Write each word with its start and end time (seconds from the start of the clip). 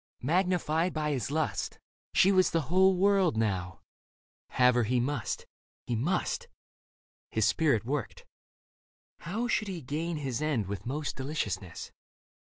Magnified 0.23 0.95
by 0.95 1.11
his 1.11 1.29
lust. 1.29 1.77
She 2.11 2.31
was 2.31 2.49
the 2.49 2.61
whole 2.73 2.97
world 2.97 3.37
now; 3.37 3.81
have 4.49 4.73
her 4.73 4.81
he 4.83 4.99
must, 4.99 5.45
he 5.85 5.95
must... 5.95 6.47
His 7.29 7.45
spirit 7.45 7.85
worked; 7.85 8.25
how 9.19 9.47
should 9.47 9.67
he 9.67 9.79
gain 9.79 10.17
his 10.17 10.41
end 10.41 10.65
With 10.65 10.87
most 10.87 11.15
deliciousness 11.15 11.91